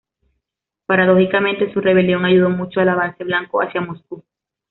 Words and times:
Paradójicamente, 0.87 1.71
su 1.71 1.79
rebelión 1.79 2.25
ayudó 2.25 2.49
mucho 2.49 2.79
al 2.79 2.89
avance 2.89 3.23
blanco 3.23 3.61
hacia 3.61 3.81
Moscú. 3.81 4.23